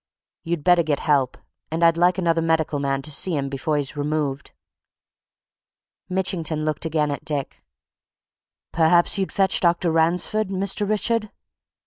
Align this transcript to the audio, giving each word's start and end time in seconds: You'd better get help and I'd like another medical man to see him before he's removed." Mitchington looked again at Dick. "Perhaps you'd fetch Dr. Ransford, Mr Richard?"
You'd 0.41 0.63
better 0.63 0.81
get 0.81 1.01
help 1.01 1.37
and 1.69 1.83
I'd 1.83 1.95
like 1.95 2.17
another 2.17 2.41
medical 2.41 2.79
man 2.79 3.03
to 3.03 3.11
see 3.11 3.35
him 3.37 3.49
before 3.49 3.77
he's 3.77 3.95
removed." 3.95 4.51
Mitchington 6.09 6.65
looked 6.65 6.87
again 6.87 7.11
at 7.11 7.23
Dick. 7.23 7.63
"Perhaps 8.71 9.19
you'd 9.19 9.31
fetch 9.31 9.59
Dr. 9.59 9.91
Ransford, 9.91 10.47
Mr 10.47 10.89
Richard?" 10.89 11.29